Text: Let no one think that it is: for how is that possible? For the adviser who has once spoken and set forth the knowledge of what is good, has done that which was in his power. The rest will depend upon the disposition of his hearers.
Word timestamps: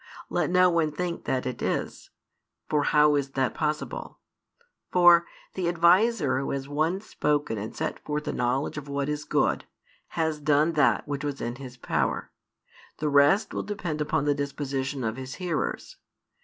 Let 0.31 0.49
no 0.49 0.67
one 0.71 0.91
think 0.91 1.25
that 1.25 1.45
it 1.45 1.61
is: 1.61 2.09
for 2.67 2.85
how 2.85 3.13
is 3.13 3.33
that 3.33 3.53
possible? 3.53 4.17
For 4.91 5.27
the 5.53 5.69
adviser 5.69 6.39
who 6.39 6.49
has 6.49 6.67
once 6.67 7.05
spoken 7.05 7.59
and 7.59 7.75
set 7.75 7.99
forth 7.99 8.23
the 8.23 8.33
knowledge 8.33 8.79
of 8.79 8.89
what 8.89 9.09
is 9.09 9.25
good, 9.25 9.65
has 10.17 10.39
done 10.39 10.71
that 10.73 11.07
which 11.07 11.23
was 11.23 11.39
in 11.39 11.57
his 11.57 11.77
power. 11.77 12.31
The 12.97 13.09
rest 13.09 13.53
will 13.53 13.61
depend 13.61 14.01
upon 14.01 14.25
the 14.25 14.33
disposition 14.33 15.03
of 15.03 15.17
his 15.17 15.35
hearers. 15.35 15.97